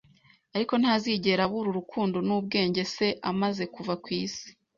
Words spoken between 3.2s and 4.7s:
amaze kuva ku isi